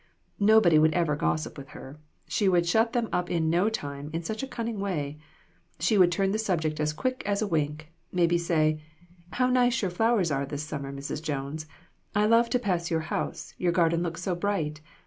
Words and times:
Nobody 0.39 0.79
could 0.79 0.95
ever 0.95 1.15
gossip 1.15 1.59
with 1.59 1.67
her. 1.77 1.99
She 2.27 2.49
would 2.49 2.65
shut 2.65 2.93
them 2.93 3.07
up 3.13 3.29
in 3.29 3.51
no 3.51 3.69
time 3.69 4.09
in 4.13 4.23
such 4.23 4.41
a 4.41 4.47
cunning 4.47 4.79
way. 4.79 5.19
She 5.77 5.95
would 5.95 6.11
turn 6.11 6.31
the 6.31 6.39
subject 6.39 6.79
as 6.79 6.91
quick 6.91 7.21
as 7.23 7.43
a 7.43 7.47
wink, 7.47 7.93
maybe 8.11 8.39
say 8.39 8.81
'How 9.33 9.45
nice 9.45 9.83
your 9.83 9.91
flowers 9.91 10.31
are 10.31 10.47
this 10.47 10.63
summer, 10.63 10.91
Mrs. 10.91 11.21
Jones. 11.21 11.67
I 12.15 12.25
love 12.25 12.49
to 12.49 12.57
pass 12.57 12.89
your 12.89 13.01
house, 13.13 13.53
your 13.59 13.71
garden 13.73 14.01
looks 14.01 14.23
so 14.23 14.33
bright. 14.33 14.81